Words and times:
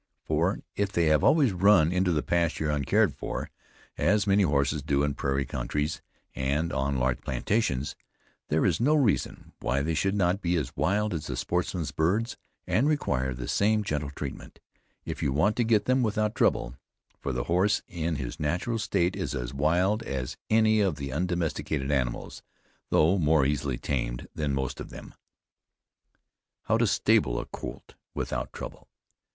For, 0.23 0.61
if 0.75 0.91
they 0.91 1.05
have 1.09 1.23
always 1.23 1.51
run 1.51 1.91
into 1.91 2.11
the 2.11 2.23
pasture 2.23 2.71
uncared 2.71 3.13
for, 3.13 3.51
(as 3.99 4.25
many 4.25 4.41
horses 4.41 4.81
do 4.81 5.03
in 5.03 5.13
prairie 5.13 5.45
countries 5.45 6.01
and 6.33 6.73
on 6.73 6.97
large 6.97 7.21
plantations,) 7.21 7.95
there 8.49 8.65
is 8.65 8.79
no 8.79 8.95
reason 8.95 9.51
why 9.59 9.83
they 9.83 9.93
should 9.93 10.15
not 10.15 10.41
be 10.41 10.55
as 10.57 10.75
wild 10.75 11.13
as 11.13 11.27
the 11.27 11.37
sportsman's 11.37 11.91
birds 11.91 12.35
and 12.65 12.87
require 12.89 13.35
the 13.35 13.47
same 13.47 13.83
gentle 13.83 14.09
treatment, 14.09 14.59
if 15.05 15.21
you 15.21 15.31
want 15.31 15.55
to 15.57 15.63
get 15.63 15.85
them 15.85 16.01
without 16.01 16.33
trouble; 16.33 16.75
for 17.19 17.31
the 17.31 17.43
horse 17.43 17.83
in 17.87 18.15
his 18.15 18.39
natural 18.39 18.79
state 18.79 19.15
is 19.15 19.35
as 19.35 19.53
wild 19.53 20.01
as 20.01 20.35
any 20.49 20.79
of 20.81 20.95
the 20.95 21.11
undomesticated 21.13 21.91
animals, 21.91 22.41
though 22.89 23.19
more 23.19 23.45
easily 23.45 23.77
tamed 23.77 24.27
than 24.33 24.51
most 24.51 24.79
of 24.79 24.89
them. 24.89 25.13
HOW 26.63 26.79
TO 26.79 26.87
STABLE 26.87 27.39
A 27.39 27.45
COLT 27.45 27.93
WITHOUT 28.15 28.51
TROUBLE. 28.51 28.87